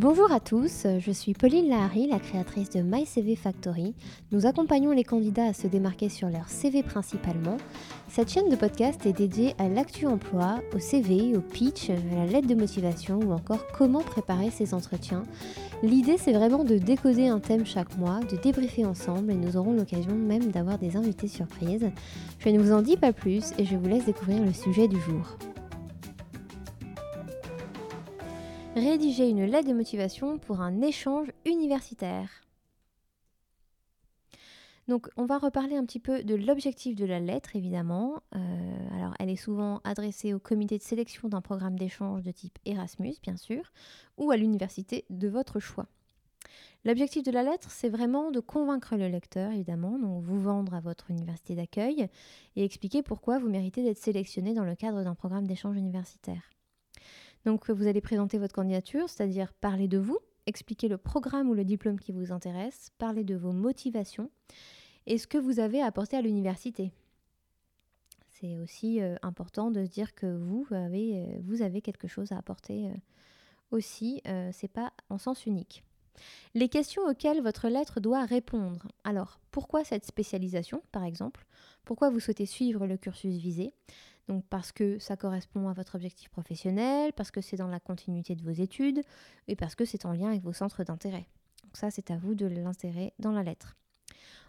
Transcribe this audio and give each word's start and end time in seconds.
Bonjour 0.00 0.32
à 0.32 0.40
tous, 0.40 0.86
je 0.98 1.12
suis 1.12 1.34
Pauline 1.34 1.68
Lahari, 1.68 2.06
la 2.06 2.18
créatrice 2.18 2.70
de 2.70 2.80
My 2.80 3.04
Factory. 3.36 3.94
Nous 4.32 4.46
accompagnons 4.46 4.92
les 4.92 5.04
candidats 5.04 5.44
à 5.44 5.52
se 5.52 5.66
démarquer 5.66 6.08
sur 6.08 6.30
leur 6.30 6.48
CV 6.48 6.82
principalement. 6.82 7.58
Cette 8.08 8.30
chaîne 8.30 8.48
de 8.48 8.56
podcast 8.56 9.04
est 9.04 9.12
dédiée 9.12 9.54
à 9.58 9.68
l'actu 9.68 10.06
emploi, 10.06 10.60
au 10.74 10.78
CV, 10.78 11.36
au 11.36 11.42
pitch, 11.42 11.90
à 11.90 12.16
la 12.16 12.24
lettre 12.24 12.48
de 12.48 12.54
motivation 12.54 13.20
ou 13.20 13.32
encore 13.32 13.66
comment 13.76 14.00
préparer 14.00 14.48
ses 14.50 14.72
entretiens. 14.72 15.24
L'idée 15.82 16.16
c'est 16.16 16.32
vraiment 16.32 16.64
de 16.64 16.78
décoder 16.78 17.28
un 17.28 17.38
thème 17.38 17.66
chaque 17.66 17.98
mois, 17.98 18.20
de 18.20 18.38
débriefer 18.38 18.86
ensemble 18.86 19.30
et 19.30 19.36
nous 19.36 19.58
aurons 19.58 19.74
l'occasion 19.74 20.14
même 20.14 20.50
d'avoir 20.50 20.78
des 20.78 20.96
invités 20.96 21.28
surprises. 21.28 21.90
Je 22.38 22.48
ne 22.48 22.58
vous 22.58 22.72
en 22.72 22.80
dis 22.80 22.96
pas 22.96 23.12
plus 23.12 23.52
et 23.58 23.66
je 23.66 23.76
vous 23.76 23.86
laisse 23.86 24.06
découvrir 24.06 24.42
le 24.42 24.54
sujet 24.54 24.88
du 24.88 24.98
jour. 24.98 25.36
Rédiger 28.76 29.28
une 29.28 29.44
lettre 29.46 29.68
de 29.68 29.74
motivation 29.74 30.38
pour 30.38 30.60
un 30.60 30.80
échange 30.80 31.32
universitaire. 31.44 32.30
Donc 34.86 35.08
on 35.16 35.26
va 35.26 35.38
reparler 35.38 35.76
un 35.76 35.84
petit 35.84 35.98
peu 35.98 36.22
de 36.22 36.34
l'objectif 36.36 36.94
de 36.94 37.04
la 37.04 37.18
lettre 37.18 37.56
évidemment. 37.56 38.22
Euh, 38.34 38.96
alors 38.96 39.14
elle 39.18 39.28
est 39.28 39.36
souvent 39.36 39.80
adressée 39.82 40.34
au 40.34 40.38
comité 40.38 40.78
de 40.78 40.82
sélection 40.82 41.28
d'un 41.28 41.40
programme 41.40 41.78
d'échange 41.78 42.22
de 42.22 42.30
type 42.30 42.58
Erasmus 42.64 43.14
bien 43.22 43.36
sûr, 43.36 43.72
ou 44.16 44.30
à 44.30 44.36
l'université 44.36 45.04
de 45.10 45.28
votre 45.28 45.58
choix. 45.58 45.86
L'objectif 46.84 47.22
de 47.24 47.30
la 47.30 47.42
lettre, 47.42 47.70
c'est 47.70 47.90
vraiment 47.90 48.30
de 48.30 48.40
convaincre 48.40 48.96
le 48.96 49.08
lecteur, 49.08 49.50
évidemment, 49.50 49.98
donc 49.98 50.22
vous 50.22 50.40
vendre 50.40 50.74
à 50.74 50.80
votre 50.80 51.10
université 51.10 51.54
d'accueil 51.54 52.08
et 52.56 52.64
expliquer 52.64 53.02
pourquoi 53.02 53.38
vous 53.38 53.50
méritez 53.50 53.82
d'être 53.82 53.98
sélectionné 53.98 54.54
dans 54.54 54.64
le 54.64 54.74
cadre 54.76 55.04
d'un 55.04 55.14
programme 55.14 55.46
d'échange 55.46 55.76
universitaire. 55.76 56.42
Donc 57.44 57.70
vous 57.70 57.86
allez 57.86 58.00
présenter 58.00 58.38
votre 58.38 58.54
candidature, 58.54 59.08
c'est-à-dire 59.08 59.52
parler 59.54 59.88
de 59.88 59.98
vous, 59.98 60.18
expliquer 60.46 60.88
le 60.88 60.98
programme 60.98 61.48
ou 61.48 61.54
le 61.54 61.64
diplôme 61.64 61.98
qui 61.98 62.12
vous 62.12 62.32
intéresse, 62.32 62.90
parler 62.98 63.24
de 63.24 63.36
vos 63.36 63.52
motivations 63.52 64.30
et 65.06 65.18
ce 65.18 65.26
que 65.26 65.38
vous 65.38 65.60
avez 65.60 65.80
à 65.82 65.86
apporter 65.86 66.16
à 66.16 66.22
l'université. 66.22 66.92
C'est 68.40 68.56
aussi 68.56 69.02
euh, 69.02 69.16
important 69.22 69.70
de 69.70 69.84
se 69.84 69.90
dire 69.90 70.14
que 70.14 70.26
vous 70.26 70.66
avez, 70.70 71.18
euh, 71.18 71.26
vous 71.42 71.62
avez 71.62 71.82
quelque 71.82 72.08
chose 72.08 72.32
à 72.32 72.38
apporter 72.38 72.86
euh, 72.86 72.94
aussi, 73.70 74.20
c'est 74.50 74.72
pas 74.72 74.92
en 75.10 75.18
sens 75.18 75.46
unique. 75.46 75.84
Les 76.54 76.68
questions 76.68 77.02
auxquelles 77.02 77.40
votre 77.40 77.68
lettre 77.68 78.00
doit 78.00 78.24
répondre. 78.24 78.88
Alors, 79.04 79.38
pourquoi 79.52 79.84
cette 79.84 80.04
spécialisation, 80.04 80.82
par 80.90 81.04
exemple? 81.04 81.46
Pourquoi 81.84 82.10
vous 82.10 82.18
souhaitez 82.18 82.46
suivre 82.46 82.88
le 82.88 82.96
cursus 82.96 83.36
visé? 83.36 83.72
Donc 84.28 84.44
parce 84.48 84.72
que 84.72 84.98
ça 84.98 85.16
correspond 85.16 85.68
à 85.68 85.72
votre 85.72 85.96
objectif 85.96 86.28
professionnel, 86.28 87.12
parce 87.12 87.30
que 87.30 87.40
c'est 87.40 87.56
dans 87.56 87.68
la 87.68 87.80
continuité 87.80 88.34
de 88.34 88.42
vos 88.42 88.50
études 88.50 89.02
et 89.48 89.56
parce 89.56 89.74
que 89.74 89.84
c'est 89.84 90.06
en 90.06 90.12
lien 90.12 90.28
avec 90.28 90.42
vos 90.42 90.52
centres 90.52 90.84
d'intérêt. 90.84 91.26
Donc 91.64 91.76
ça, 91.76 91.90
c'est 91.90 92.10
à 92.10 92.16
vous 92.16 92.34
de 92.34 92.46
l'insérer 92.46 93.12
dans 93.18 93.32
la 93.32 93.42
lettre. 93.42 93.76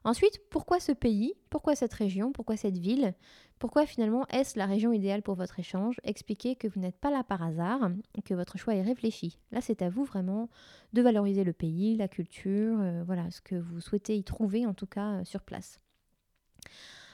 Ensuite, 0.03 0.39
pourquoi 0.49 0.79
ce 0.79 0.91
pays? 0.91 1.35
Pourquoi 1.51 1.75
cette 1.75 1.93
région? 1.93 2.31
Pourquoi 2.31 2.57
cette 2.57 2.77
ville? 2.77 3.13
Pourquoi 3.59 3.85
finalement 3.85 4.25
est-ce 4.29 4.57
la 4.57 4.65
région 4.65 4.91
idéale 4.91 5.21
pour 5.21 5.35
votre 5.35 5.59
échange? 5.59 5.97
Expliquez 6.03 6.55
que 6.55 6.67
vous 6.67 6.79
n'êtes 6.79 6.97
pas 6.97 7.11
là 7.11 7.23
par 7.23 7.43
hasard, 7.43 7.91
que 8.25 8.33
votre 8.33 8.57
choix 8.57 8.73
est 8.73 8.81
réfléchi. 8.81 9.37
Là, 9.51 9.61
c'est 9.61 9.83
à 9.83 9.89
vous 9.89 10.03
vraiment 10.03 10.49
de 10.93 11.03
valoriser 11.03 11.43
le 11.43 11.53
pays, 11.53 11.95
la 11.95 12.07
culture, 12.07 12.79
euh, 12.79 13.03
voilà, 13.05 13.29
ce 13.29 13.41
que 13.41 13.55
vous 13.55 13.79
souhaitez 13.79 14.17
y 14.17 14.23
trouver 14.23 14.65
en 14.65 14.73
tout 14.73 14.87
cas 14.87 15.19
euh, 15.19 15.23
sur 15.23 15.43
place. 15.43 15.79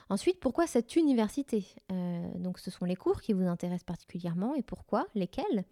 Ensuite, 0.10 0.40
pourquoi 0.40 0.68
cette 0.68 0.96
université? 0.96 1.66
Euh, 1.92 2.28
Donc, 2.36 2.60
ce 2.60 2.72
sont 2.72 2.86
les 2.86 2.96
cours 2.96 3.22
qui 3.22 3.34
vous 3.34 3.46
intéressent 3.46 3.84
particulièrement 3.84 4.56
et 4.56 4.62
pourquoi? 4.62 5.08
Lesquels? 5.16 5.66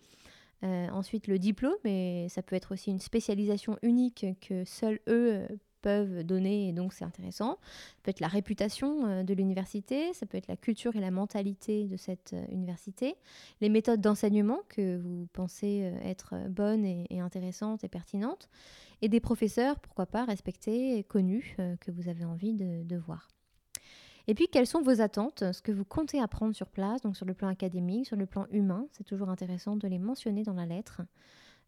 Euh, 0.64 0.90
Ensuite, 0.90 1.28
le 1.28 1.40
diplôme, 1.40 1.76
et 1.86 2.28
ça 2.30 2.42
peut 2.42 2.56
être 2.56 2.74
aussi 2.74 2.92
une 2.92 3.00
spécialisation 3.00 3.78
unique 3.82 4.26
que 4.42 4.66
seuls 4.66 5.00
eux 5.08 5.34
euh, 5.34 5.48
peuvent 5.82 6.24
donner 6.24 6.70
et 6.70 6.74
donc 6.74 6.94
c'est 6.94 7.06
intéressant. 7.06 7.60
Ça 7.62 8.02
peut 8.04 8.10
être 8.10 8.20
la 8.20 8.28
réputation 8.28 9.24
de 9.24 9.34
l'université, 9.36 10.14
ça 10.14 10.26
peut 10.26 10.38
être 10.38 10.48
la 10.48 10.58
culture 10.58 10.96
et 10.96 11.00
la 11.00 11.12
mentalité 11.12 11.86
de 11.86 11.96
cette 11.96 12.34
université, 12.50 13.16
les 13.62 13.70
méthodes 13.70 14.02
d'enseignement 14.02 14.62
que 14.68 14.98
vous 14.98 15.28
pensez 15.32 15.94
être 16.04 16.34
bonnes 16.50 16.86
et, 16.86 17.20
intéressantes 17.20 17.84
et 17.84 17.88
pertinentes, 17.88 18.50
et 19.04 19.10
des 19.10 19.20
professeurs, 19.20 19.80
pourquoi 19.80 20.08
pas, 20.08 20.26
respectés 20.26 20.98
et 20.98 21.04
connus 21.04 21.56
que 21.80 21.92
vous 21.92 22.10
avez 22.10 22.26
envie 22.26 22.56
de 22.56 22.98
voir. 22.98 23.28
Et 24.28 24.34
puis, 24.34 24.48
quelles 24.48 24.68
sont 24.68 24.82
vos 24.82 25.02
attentes, 25.02 25.44
ce 25.52 25.62
que 25.62 25.72
vous 25.72 25.86
comptez 25.86 26.20
apprendre 26.20 26.56
sur 26.56 26.68
place, 26.68 27.02
donc 27.02 27.16
sur 27.16 27.26
le 27.26 27.34
plan 27.34 27.48
académique, 27.48 28.08
sur 28.08 28.16
le 28.16 28.26
plan 28.26 28.48
humain? 28.52 28.88
C'est 28.92 29.04
toujours 29.04 29.30
intéressant 29.30 29.76
de 29.76 29.88
les 29.88 30.00
mentionner 30.00 30.44
dans 30.44 30.54
la 30.54 30.66
lettre. 30.66 31.02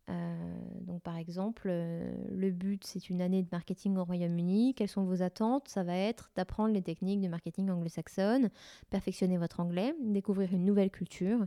Euh, 0.09 0.57
donc, 0.81 1.01
par 1.01 1.17
exemple, 1.17 1.67
euh, 1.69 2.11
le 2.31 2.49
but, 2.51 2.83
c'est 2.85 3.09
une 3.09 3.21
année 3.21 3.43
de 3.43 3.49
marketing 3.51 3.97
au 3.97 4.05
Royaume-Uni. 4.05 4.73
Quelles 4.73 4.87
sont 4.87 5.03
vos 5.03 5.21
attentes? 5.21 5.67
Ça 5.67 5.83
va 5.83 5.95
être 5.95 6.31
d'apprendre 6.35 6.73
les 6.73 6.81
techniques 6.81 7.21
de 7.21 7.27
marketing 7.27 7.69
anglo-saxonne, 7.69 8.49
perfectionner 8.89 9.37
votre 9.37 9.59
anglais, 9.59 9.93
découvrir 10.01 10.53
une 10.53 10.65
nouvelle 10.65 10.91
culture 10.91 11.45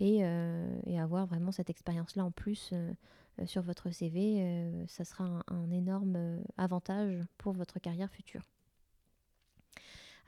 et, 0.00 0.24
euh, 0.24 0.66
avoir 0.98 1.26
vraiment 1.26 1.52
cette 1.52 1.70
expérience-là 1.70 2.24
en 2.24 2.30
plus 2.30 2.72
sur 3.44 3.62
votre 3.62 3.90
CV. 3.90 4.84
ça 4.88 5.04
sera 5.04 5.44
un 5.46 5.70
énorme 5.70 6.40
avantage 6.56 7.20
pour 7.38 7.52
votre 7.52 7.78
carrière 7.78 8.10
future. 8.10 8.42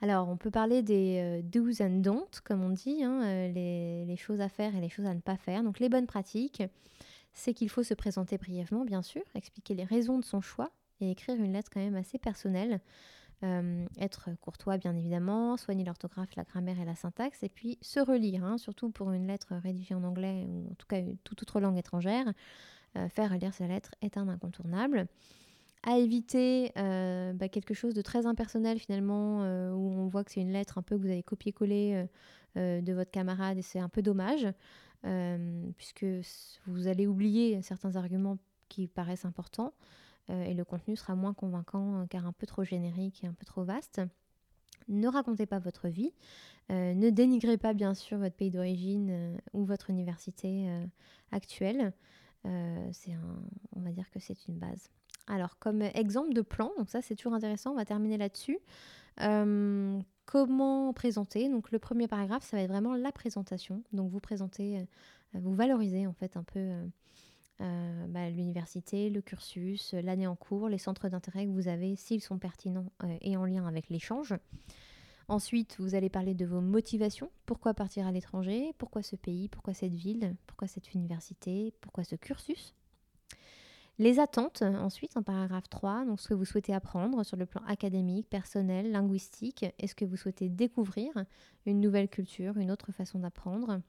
Alors, 0.03 0.27
on 0.29 0.35
peut 0.35 0.49
parler 0.49 0.81
des 0.81 1.19
euh, 1.21 1.41
do's 1.43 1.79
and 1.79 1.99
don'ts, 1.99 2.41
comme 2.43 2.63
on 2.63 2.71
dit, 2.71 3.03
hein, 3.03 3.21
euh, 3.23 3.51
les, 3.51 4.15
choses 4.17 4.41
à 4.41 4.49
faire 4.49 4.75
et 4.75 4.81
les 4.81 4.89
choses 4.89 5.05
à 5.05 5.13
ne 5.13 5.19
pas 5.19 5.37
faire. 5.37 5.63
Donc, 5.63 5.79
les 5.79 5.89
bonnes 5.89 6.07
pratiques, 6.07 6.63
c'est 7.33 7.53
qu'il 7.53 7.69
faut 7.69 7.83
se 7.83 7.93
présenter 7.93 8.39
brièvement, 8.39 8.83
bien 8.83 9.03
sûr, 9.03 9.21
expliquer 9.35 9.75
les 9.75 9.83
raisons 9.83 10.17
de 10.17 10.25
son 10.25 10.41
choix 10.41 10.71
et 11.01 11.11
écrire 11.11 11.35
une 11.35 11.53
lettre 11.53 11.69
quand 11.71 11.79
même 11.79 11.95
assez 11.95 12.17
personnelle. 12.17 12.81
Euh, 13.43 13.85
être 13.99 14.29
courtois, 14.41 14.77
bien 14.77 14.95
évidemment, 14.95 15.55
soigner 15.55 15.83
l'orthographe, 15.83 16.35
la 16.35 16.43
grammaire 16.43 16.79
et 16.79 16.85
la 16.85 16.95
syntaxe, 16.95 17.43
et 17.43 17.49
puis 17.49 17.77
se 17.81 17.99
relire, 17.99 18.43
hein, 18.43 18.57
surtout 18.57 18.89
pour 18.89 19.11
une 19.11 19.27
lettre 19.27 19.53
rédigée 19.55 19.95
en 19.95 20.03
anglais 20.03 20.45
ou 20.47 20.71
en 20.71 20.75
tout 20.75 20.87
cas 20.87 21.01
toute 21.23 21.41
autre 21.43 21.59
langue 21.59 21.77
étrangère. 21.77 22.33
faire 23.09 23.31
relire 23.31 23.53
sa 23.53 23.67
lettre 23.67 23.95
est 24.01 24.17
un 24.17 24.27
incontournable 24.27 25.07
à 25.83 25.97
éviter 25.97 26.71
euh, 26.77 27.33
bah, 27.33 27.49
quelque 27.49 27.73
chose 27.73 27.93
de 27.93 28.01
très 28.01 28.25
impersonnel 28.25 28.77
finalement, 28.79 29.43
euh, 29.43 29.71
où 29.71 29.91
on 29.91 30.07
voit 30.07 30.23
que 30.23 30.31
c'est 30.31 30.41
une 30.41 30.51
lettre 30.51 30.77
un 30.77 30.83
peu 30.83 30.95
que 30.95 31.01
vous 31.01 31.09
avez 31.09 31.23
copié-collé 31.23 32.05
euh, 32.57 32.81
de 32.81 32.93
votre 32.93 33.11
camarade 33.11 33.57
et 33.57 33.61
c'est 33.61 33.79
un 33.79 33.89
peu 33.89 34.01
dommage, 34.01 34.47
puisque 35.77 36.05
vous 36.67 36.87
allez 36.87 37.07
oublier 37.07 37.59
certains 37.63 37.95
arguments 37.95 38.37
qui 38.69 38.87
paraissent 38.87 39.25
importants 39.25 39.73
et 40.29 40.53
le 40.53 40.63
contenu 40.63 40.95
sera 40.95 41.15
moins 41.15 41.33
convaincant 41.33 42.05
car 42.07 42.27
un 42.27 42.31
peu 42.31 42.45
trop 42.45 42.63
générique 42.63 43.23
et 43.23 43.27
un 43.27 43.33
peu 43.33 43.45
trop 43.45 43.63
vaste. 43.63 43.99
Ne 44.87 45.07
racontez 45.07 45.47
pas 45.47 45.57
votre 45.57 45.87
vie, 45.87 46.13
ne 46.69 47.09
dénigrez 47.09 47.57
pas 47.57 47.73
bien 47.73 47.95
sûr 47.95 48.19
votre 48.19 48.35
pays 48.35 48.51
d'origine 48.51 49.41
ou 49.53 49.65
votre 49.65 49.89
université 49.89 50.69
actuelle. 51.31 51.93
on 52.45 52.91
va 53.81 53.91
dire 53.91 54.11
que 54.11 54.19
c'est 54.19 54.47
une 54.47 54.59
base. 54.59 54.91
Alors, 55.31 55.57
comme 55.59 55.81
exemple 55.81 56.33
de 56.33 56.41
plan, 56.41 56.71
donc 56.77 56.89
ça 56.89 57.01
c'est 57.01 57.15
toujours 57.15 57.33
intéressant, 57.33 57.71
on 57.71 57.75
va 57.75 57.85
terminer 57.85 58.17
là-dessus. 58.17 58.59
Euh, 59.21 59.97
comment 60.25 60.91
présenter? 60.91 61.47
Donc, 61.47 61.71
le 61.71 61.79
premier 61.79 62.09
paragraphe, 62.09 62.43
ça 62.43 62.57
va 62.57 62.63
être 62.63 62.69
vraiment 62.69 62.95
la 62.95 63.13
présentation. 63.13 63.81
Donc, 63.93 64.11
vous 64.11 64.19
présentez, 64.19 64.79
euh, 64.79 64.83
vous 65.35 65.53
valorisez 65.53 66.05
en 66.05 66.11
fait 66.11 66.35
un 66.35 66.43
peu 66.43 66.59
euh, 67.61 68.07
bah, 68.09 68.29
l'université, 68.29 69.09
le 69.09 69.21
cursus, 69.21 69.93
l'année 69.93 70.27
en 70.27 70.35
cours, 70.35 70.67
les 70.67 70.77
centres 70.77 71.07
d'intérêt 71.07 71.45
que 71.45 71.51
vous 71.51 71.69
avez, 71.69 71.95
s'ils 71.95 72.21
sont 72.21 72.37
pertinents 72.37 72.91
et 73.21 73.37
en 73.37 73.45
lien 73.45 73.65
avec 73.65 73.89
l'échange. 73.89 74.35
Ensuite, 75.29 75.77
vous 75.79 75.95
allez 75.95 76.09
parler 76.09 76.33
de 76.33 76.45
vos 76.45 76.59
motivations. 76.59 77.31
Pourquoi 77.45 77.73
partir 77.73 78.05
à 78.05 78.11
l'étranger? 78.11 78.73
Pourquoi 78.77 79.01
ce 79.01 79.15
pays? 79.15 79.47
Pourquoi 79.47 79.73
cette 79.73 79.93
ville? 79.93 80.35
Pourquoi 80.45 80.67
cette 80.67 80.93
université? 80.93 81.73
Pourquoi 81.79 82.03
ce 82.03 82.17
cursus? 82.17 82.75
Les 84.01 84.19
attentes, 84.19 84.63
ensuite, 84.63 85.15
en 85.15 85.21
paragraphe 85.21 85.69
3, 85.69 86.05
donc 86.05 86.19
ce 86.19 86.29
que 86.29 86.33
vous 86.33 86.43
souhaitez 86.43 86.73
apprendre 86.73 87.23
sur 87.23 87.37
le 87.37 87.45
plan 87.45 87.61
académique, 87.67 88.27
personnel, 88.27 88.91
linguistique, 88.91 89.63
est-ce 89.77 89.93
que 89.93 90.05
vous 90.05 90.17
souhaitez 90.17 90.49
découvrir 90.49 91.11
une 91.67 91.79
nouvelle 91.79 92.09
culture, 92.09 92.57
une 92.57 92.71
autre 92.71 92.91
façon 92.91 93.19
d'apprendre 93.19 93.79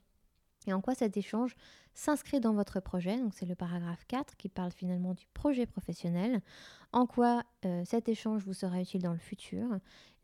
et 0.67 0.73
en 0.73 0.81
quoi 0.81 0.95
cet 0.95 1.17
échange 1.17 1.57
s'inscrit 1.95 2.41
dans 2.41 2.53
votre 2.53 2.79
projet. 2.79 3.19
Donc 3.19 3.33
c'est 3.35 3.47
le 3.47 3.55
paragraphe 3.55 4.05
4 4.07 4.37
qui 4.37 4.49
parle 4.49 4.71
finalement 4.71 5.15
du 5.15 5.27
projet 5.35 5.67
professionnel. 5.67 6.41
En 6.93 7.07
quoi 7.07 7.43
euh, 7.65 7.83
cet 7.85 8.09
échange 8.09 8.45
vous 8.45 8.53
sera 8.53 8.81
utile 8.81 9.03
dans 9.03 9.13
le 9.13 9.19
futur. 9.19 9.67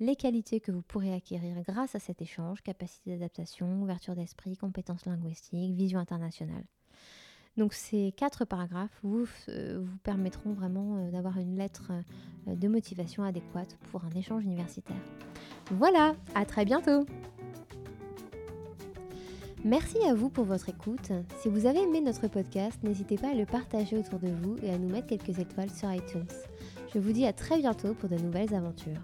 Les 0.00 0.16
qualités 0.16 0.60
que 0.60 0.70
vous 0.70 0.82
pourrez 0.82 1.14
acquérir 1.14 1.60
grâce 1.62 1.94
à 1.94 1.98
cet 1.98 2.22
échange, 2.22 2.62
capacité 2.62 3.12
d'adaptation, 3.12 3.82
ouverture 3.82 4.14
d'esprit, 4.14 4.56
compétences 4.56 5.06
linguistiques, 5.06 5.74
vision 5.74 5.98
internationale. 5.98 6.64
Donc 7.58 7.74
ces 7.74 8.12
quatre 8.16 8.44
paragraphes 8.44 8.96
vous, 9.02 9.26
euh, 9.48 9.80
vous 9.82 9.96
permettront 10.04 10.52
vraiment 10.52 10.96
euh, 10.96 11.10
d'avoir 11.10 11.38
une 11.38 11.56
lettre 11.56 11.90
euh, 12.48 12.54
de 12.54 12.68
motivation 12.68 13.24
adéquate 13.24 13.76
pour 13.90 14.04
un 14.04 14.16
échange 14.16 14.44
universitaire. 14.44 14.96
Voilà, 15.72 16.14
à 16.36 16.46
très 16.46 16.64
bientôt 16.64 17.04
Merci 19.64 19.98
à 20.08 20.14
vous 20.14 20.30
pour 20.30 20.44
votre 20.44 20.68
écoute. 20.68 21.10
Si 21.40 21.48
vous 21.48 21.66
avez 21.66 21.82
aimé 21.82 22.00
notre 22.00 22.28
podcast, 22.28 22.78
n'hésitez 22.84 23.16
pas 23.16 23.30
à 23.30 23.34
le 23.34 23.44
partager 23.44 23.98
autour 23.98 24.20
de 24.20 24.28
vous 24.28 24.56
et 24.62 24.70
à 24.70 24.78
nous 24.78 24.88
mettre 24.88 25.08
quelques 25.08 25.40
étoiles 25.40 25.70
sur 25.70 25.92
iTunes. 25.92 26.28
Je 26.94 27.00
vous 27.00 27.10
dis 27.10 27.26
à 27.26 27.32
très 27.32 27.58
bientôt 27.58 27.92
pour 27.92 28.08
de 28.08 28.16
nouvelles 28.16 28.54
aventures. 28.54 29.02